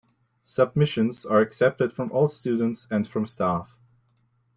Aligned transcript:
Submissions 0.41 1.27
are 1.27 1.41
accepted 1.41 1.93
from 1.93 2.11
all 2.11 2.27
students 2.27 2.87
and 2.89 3.07
from 3.07 3.27
staff. 3.27 3.77